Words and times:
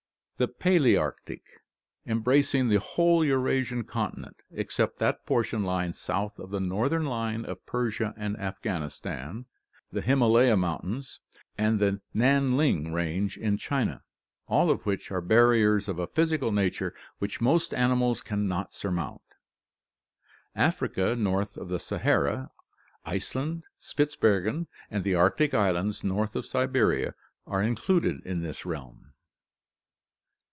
The 0.37 0.47
Palearctic 0.47 0.55
(Gr. 0.65 0.71
iraXauk, 0.71 1.29
ancient), 1.29 1.41
embracing 2.07 2.67
the 2.69 2.79
whole 2.79 3.23
Eurasian 3.23 3.83
continent, 3.83 4.37
except 4.49 4.97
that 4.97 5.23
portion 5.27 5.61
lying 5.63 5.93
south 5.93 6.39
of 6.39 6.49
the 6.49 6.59
northern 6.59 7.05
line 7.05 7.45
of 7.45 7.63
Persia 7.67 8.15
and 8.17 8.35
Afghanistan, 8.39 9.45
the 9.91 10.01
Himalaya 10.01 10.57
Mountains, 10.57 11.19
and 11.59 11.77
the 11.79 12.01
Nan 12.15 12.57
ling 12.57 12.91
Range 12.91 13.37
in 13.37 13.57
China, 13.57 14.01
all 14.47 14.71
of 14.71 14.83
which 14.83 15.11
are 15.11 15.21
barriers 15.21 15.87
of 15.87 15.99
a 15.99 16.07
physical 16.07 16.51
nature 16.51 16.95
which 17.19 17.39
most 17.39 17.71
animals 17.71 18.23
can 18.23 18.47
not 18.47 18.73
surmount. 18.73 19.21
Africa 20.55 21.15
north 21.15 21.55
of 21.55 21.69
the 21.69 21.77
Sahara, 21.79 22.49
Iceland, 23.05 23.67
Spitsbergen, 23.79 24.65
and 24.89 25.03
the 25.03 25.13
Arctic 25.13 25.53
islands 25.53 26.03
north 26.03 26.35
of 26.35 26.47
Siberia 26.47 27.13
are 27.45 27.61
included 27.61 28.25
in 28.25 28.41
this 28.41 28.65
realm. 28.65 29.05